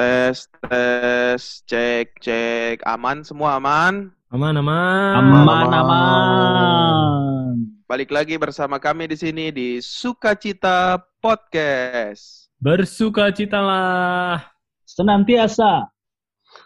[0.00, 2.80] Tes, tes, cek, cek.
[2.88, 4.08] Aman semua aman?
[4.32, 5.12] Aman, aman.
[5.12, 7.52] Aman, aman.
[7.84, 12.48] Balik lagi bersama kami di sini di Sukacita Podcast.
[12.64, 14.40] Bersukacitalah.
[14.88, 15.92] Senantiasa.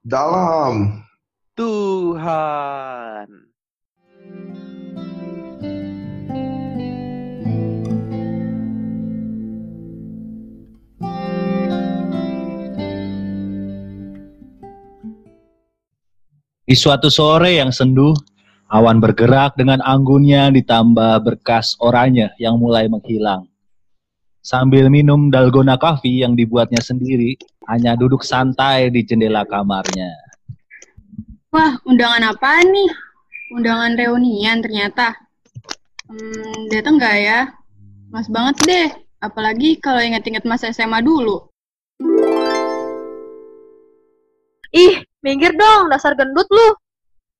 [0.00, 1.04] Dalam.
[1.52, 3.28] Tuhan.
[16.68, 18.12] Di suatu sore yang senduh,
[18.68, 23.48] awan bergerak dengan anggunnya ditambah berkas oranye yang mulai menghilang.
[24.44, 27.40] Sambil minum dalgona coffee yang dibuatnya sendiri,
[27.72, 30.12] hanya duduk santai di jendela kamarnya.
[31.56, 32.92] Wah, undangan apa nih?
[33.56, 35.16] Undangan reunian ternyata.
[36.04, 37.40] Hmm, datang nggak ya?
[38.12, 38.88] Mas banget deh.
[39.24, 41.48] Apalagi kalau inget-inget masa SMA dulu.
[44.68, 46.68] Ih, minggir dong, dasar gendut lu.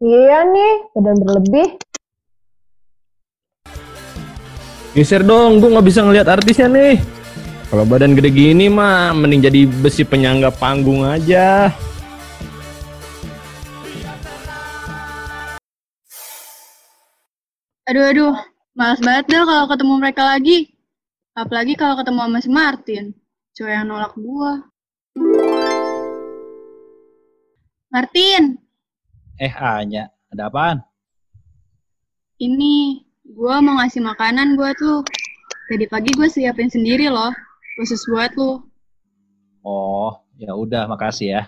[0.00, 1.68] Iya nih, badan berlebih.
[4.96, 6.96] Geser dong, gue nggak bisa ngeliat artisnya nih.
[7.68, 11.68] Kalau badan gede gini mah, mending jadi besi penyangga panggung aja.
[17.86, 18.34] Aduh, aduh.
[18.76, 20.58] Males banget deh kalau ketemu mereka lagi.
[21.32, 23.04] Apalagi kalau ketemu sama si Martin.
[23.56, 24.52] Cowok yang nolak gua.
[27.96, 28.60] Martin,
[29.40, 30.84] Eh, Anya, ada apaan?
[32.36, 35.00] ini gua mau ngasih makanan buat lu.
[35.72, 37.32] Tadi pagi gue siapin sendiri loh.
[37.80, 38.60] Khusus buat lu.
[39.64, 41.42] Oh, ya udah, makasih ya.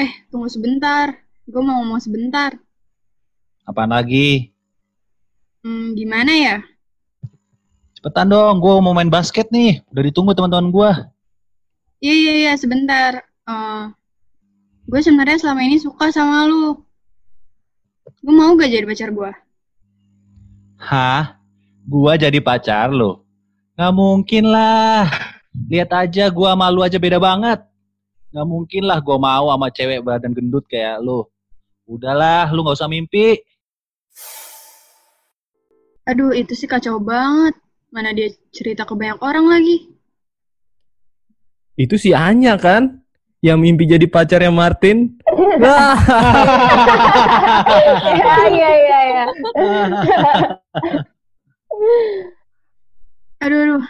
[0.00, 1.12] Eh, tunggu sebentar.
[1.44, 2.56] Gue mau ngomong sebentar.
[3.68, 4.48] Apaan lagi?
[5.60, 6.56] Hmm, gimana ya?
[7.92, 9.84] Cepetan dong, gue mau main basket nih.
[9.92, 10.90] Udah ditunggu teman-teman gue.
[12.00, 13.28] Iya, iya, iya, sebentar.
[13.44, 13.84] Eh,
[14.88, 16.80] gue sebenarnya selama ini suka sama lu.
[18.24, 19.32] Gue mau gak jadi pacar gue?
[20.78, 21.38] Hah?
[21.88, 23.24] Gua jadi pacar lo?
[23.72, 25.08] Nggak mungkin lah.
[25.72, 27.64] Lihat aja gua sama lu aja beda banget.
[28.28, 31.24] Nggak mungkin lah gua mau sama cewek badan gendut kayak lu.
[31.88, 33.40] Udahlah, lu nggak usah mimpi.
[36.04, 37.56] Aduh, itu sih kacau banget.
[37.88, 39.88] Mana dia cerita ke banyak orang lagi.
[41.80, 43.00] Itu si Anya kan?
[43.38, 45.14] Yang mimpi jadi pacarnya Martin.
[45.62, 45.94] Wah,
[48.02, 49.24] Iya, iya, iya, iya.
[53.38, 53.84] Aduh, aduh.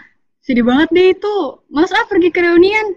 [0.44, 1.36] Sedih banget deh itu.
[1.72, 2.92] Mas A pergi ke reunian.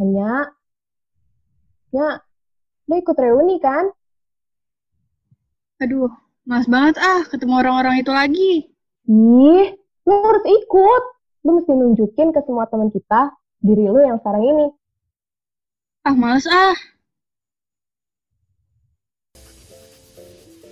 [0.00, 0.50] Hanya,
[1.94, 2.18] ya,
[2.90, 3.86] lu ikut reuni kan?
[5.78, 6.10] Aduh,
[6.42, 8.52] mas banget ah ketemu orang-orang itu lagi.
[9.06, 11.02] Ih, lu harus ikut.
[11.42, 14.66] Lu mesti nunjukin ke semua teman kita diri lu yang sekarang ini.
[16.02, 16.74] Ah, males ah.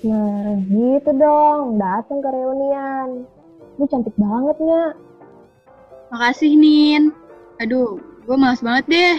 [0.03, 1.78] Nah, gitu dong.
[1.78, 3.26] Datang ke reunian.
[3.78, 4.98] Lu cantik banget, Nya.
[6.10, 7.14] Makasih, Nin.
[7.62, 9.16] Aduh, gue males banget deh.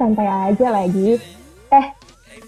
[0.00, 1.20] Santai aja lagi.
[1.68, 1.86] Eh,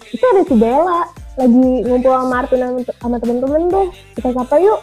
[0.09, 1.22] itu ada si Bella.
[1.33, 3.87] Lagi ngumpul sama Martin sama, temen-temen tuh.
[4.13, 4.81] Kita sapa yuk.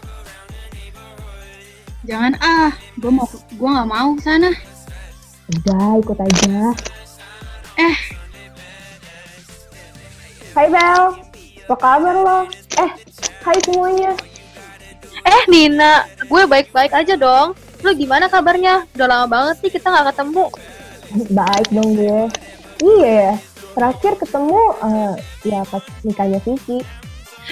[2.02, 4.50] Jangan ah, gue mau gue nggak mau sana.
[5.50, 6.58] Udah, ikut aja.
[7.78, 7.96] Eh.
[10.50, 11.02] Hai Bel,
[11.70, 12.40] apa kabar lo?
[12.82, 12.90] Eh,
[13.46, 14.18] hai semuanya.
[15.22, 17.54] Eh, Nina, gue baik-baik aja dong.
[17.86, 18.90] Lu gimana kabarnya?
[18.98, 20.46] Udah lama banget nih kita nggak ketemu.
[21.30, 22.22] Baik dong gue.
[22.80, 23.32] Iya ya,
[23.74, 25.14] terakhir ketemu eh,
[25.46, 26.82] ya pas nikahnya Vicky.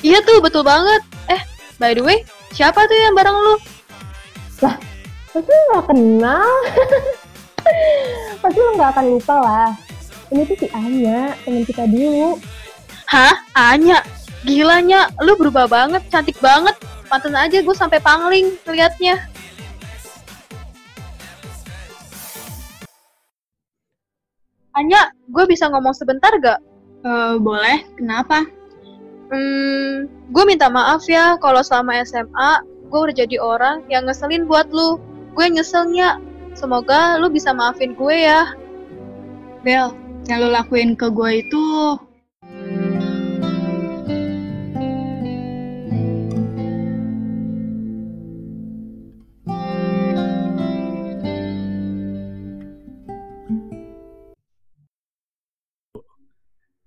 [0.05, 1.03] Iya tuh, betul banget.
[1.33, 1.41] Eh,
[1.81, 2.23] by the way,
[2.55, 3.55] siapa tuh yang bareng lu?
[5.29, 6.51] Pasti lo gak kenal.
[8.43, 9.71] Pasti lo gak akan lupa lah.
[10.29, 12.37] Ini tuh si Anya, temen kita dulu.
[13.09, 13.35] Hah?
[13.57, 14.05] Anya?
[14.45, 16.77] Gilanya, lu berubah banget, cantik banget.
[17.09, 19.17] Pantes aja gue sampai pangling ngeliatnya.
[24.79, 26.63] Anya, gue bisa ngomong sebentar gak?
[27.03, 28.47] Eh, boleh, kenapa?
[29.29, 34.71] Hmm, gue minta maaf ya kalau selama SMA gue udah jadi orang yang ngeselin buat
[34.71, 35.03] lu.
[35.37, 36.23] Gue nyeselnya.
[36.57, 38.55] Semoga lu bisa maafin gue ya.
[39.67, 39.93] Bel,
[40.31, 41.65] yang lo lakuin ke gue itu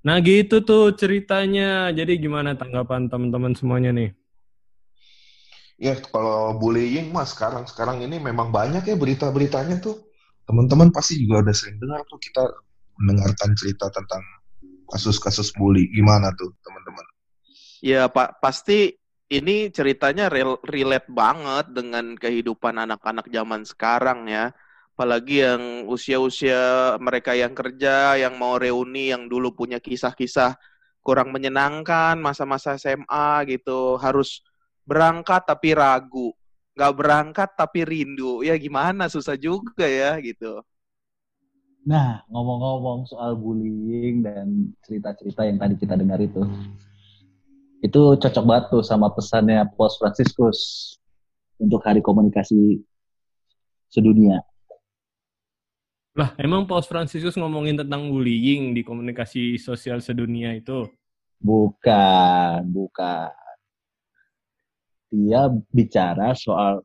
[0.01, 1.94] nah gitu tuh ceritanya.
[1.94, 4.09] Jadi gimana tanggapan teman-teman semuanya nih?
[5.81, 9.98] Ya kalau bullying mas sekarang sekarang ini memang banyak ya berita-beritanya tuh.
[10.45, 12.44] Teman-teman pasti juga udah sering dengar tuh kita
[13.01, 14.21] mendengarkan cerita tentang
[14.94, 15.89] kasus-kasus bully.
[15.89, 17.06] Gimana tuh teman-teman?
[17.81, 18.94] Ya Pak, pasti
[19.31, 24.54] ini ceritanya rel- relate banget dengan kehidupan anak-anak zaman sekarang ya.
[24.92, 30.60] Apalagi yang usia-usia mereka yang kerja, yang mau reuni, yang dulu punya kisah-kisah
[31.02, 34.46] kurang menyenangkan, masa-masa SMA gitu, harus
[34.86, 36.36] berangkat tapi ragu,
[36.78, 38.46] nggak berangkat tapi rindu.
[38.46, 40.62] Ya gimana, susah juga ya gitu.
[41.82, 46.46] Nah, ngomong-ngomong soal bullying dan cerita-cerita yang tadi kita dengar itu,
[47.82, 50.94] itu cocok banget tuh sama pesannya Paus Franciscus
[51.58, 52.78] untuk Hari Komunikasi
[53.90, 54.46] Sedunia.
[56.12, 60.84] Lah, emang Paus Franciscus ngomongin tentang bullying di komunikasi sosial sedunia itu?
[61.40, 63.31] Bukan, bukan.
[65.08, 66.84] Dia bicara soal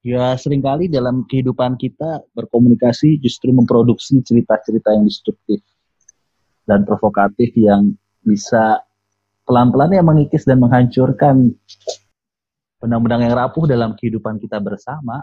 [0.00, 5.60] ya sering kali dalam kehidupan kita berkomunikasi justru memproduksi cerita-cerita yang destruktif
[6.64, 7.92] dan provokatif yang
[8.22, 8.80] bisa
[9.42, 11.50] pelan-pelan yang mengikis dan menghancurkan
[12.78, 15.18] benang-benang yang rapuh dalam kehidupan kita bersama.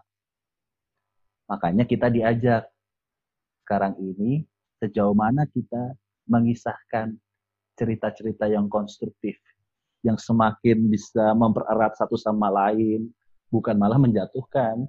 [1.47, 2.67] Makanya kita diajak
[3.67, 4.47] sekarang ini
[4.79, 5.91] sejauh mana kita
[6.23, 7.19] mengisahkan
[7.75, 9.35] cerita-cerita yang konstruktif,
[10.07, 13.11] yang semakin bisa mempererat satu sama lain,
[13.51, 14.87] bukan malah menjatuhkan.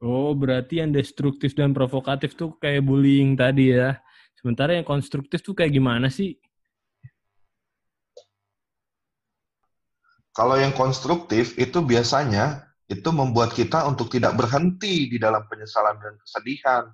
[0.00, 4.00] Oh, berarti yang destruktif dan provokatif tuh kayak bullying tadi ya.
[4.40, 6.40] Sementara yang konstruktif tuh kayak gimana sih?
[10.32, 16.14] Kalau yang konstruktif itu biasanya itu membuat kita untuk tidak berhenti di dalam penyesalan dan
[16.22, 16.84] kesedihan,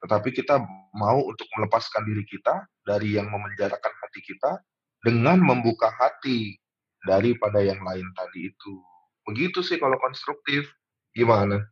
[0.00, 0.60] tetapi kita
[0.96, 4.60] mau untuk melepaskan diri kita dari yang memenjarakan hati kita
[5.04, 6.56] dengan membuka hati
[7.04, 8.74] daripada yang lain tadi itu.
[9.28, 10.68] Begitu sih kalau konstruktif.
[11.10, 11.66] Gimana?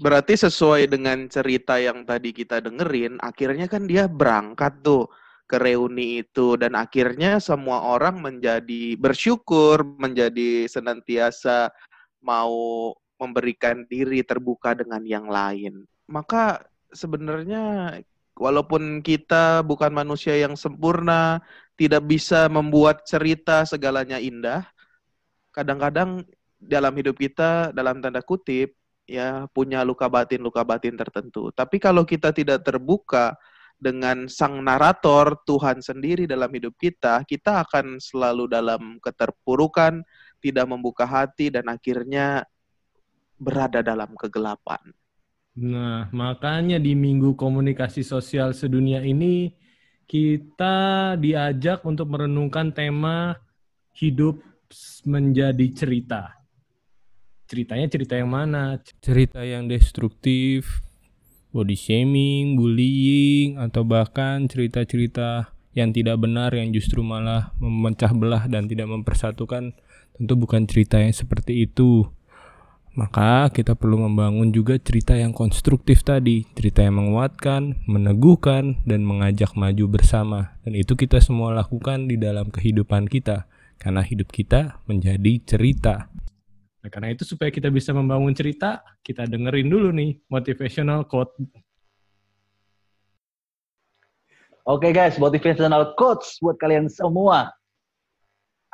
[0.00, 5.04] Berarti sesuai dengan cerita yang tadi kita dengerin, akhirnya kan dia berangkat tuh
[5.44, 11.68] ke reuni itu dan akhirnya semua orang menjadi bersyukur, menjadi senantiasa
[12.24, 15.84] mau memberikan diri terbuka dengan yang lain.
[16.08, 17.96] Maka sebenarnya
[18.36, 21.44] walaupun kita bukan manusia yang sempurna,
[21.76, 24.64] tidak bisa membuat cerita segalanya indah,
[25.52, 26.24] kadang-kadang
[26.60, 28.76] dalam hidup kita dalam tanda kutip
[29.08, 31.48] ya punya luka batin luka batin tertentu.
[31.50, 33.34] Tapi kalau kita tidak terbuka
[33.80, 40.04] dengan sang narator Tuhan sendiri dalam hidup kita, kita akan selalu dalam keterpurukan,
[40.44, 42.44] tidak membuka hati dan akhirnya
[43.40, 44.92] berada dalam kegelapan.
[45.58, 49.50] Nah, makanya di Minggu Komunikasi Sosial Sedunia ini
[50.06, 53.34] kita diajak untuk merenungkan tema
[53.98, 54.38] hidup
[55.06, 56.22] menjadi cerita.
[57.50, 58.78] Ceritanya cerita yang mana?
[59.02, 60.86] Cerita yang destruktif,
[61.50, 68.70] body shaming, bullying, atau bahkan cerita-cerita yang tidak benar yang justru malah memecah belah dan
[68.70, 69.74] tidak mempersatukan.
[70.14, 72.06] Tentu bukan cerita yang seperti itu.
[72.90, 79.54] Maka kita perlu membangun juga cerita yang konstruktif tadi, cerita yang menguatkan, meneguhkan, dan mengajak
[79.54, 80.58] maju bersama.
[80.66, 83.46] Dan itu kita semua lakukan di dalam kehidupan kita,
[83.78, 86.10] karena hidup kita menjadi cerita.
[86.82, 91.30] Nah, karena itu supaya kita bisa membangun cerita, kita dengerin dulu nih motivational quote.
[94.66, 97.54] Oke guys, motivational quotes buat kalian semua.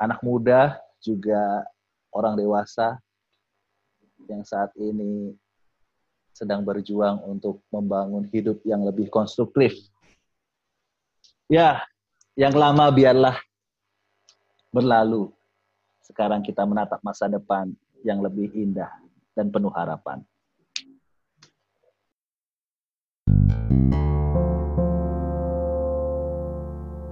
[0.01, 1.69] Anak muda, juga
[2.17, 2.97] orang dewasa,
[4.29, 5.35] yang saat ini
[6.37, 9.73] sedang berjuang untuk membangun hidup yang lebih konstruktif.
[11.49, 11.81] Ya,
[12.37, 13.41] yang lama biarlah
[14.69, 15.33] berlalu.
[16.05, 17.73] Sekarang kita menatap masa depan
[18.05, 18.93] yang lebih indah
[19.33, 20.21] dan penuh harapan.
[23.27, 24.06] thank you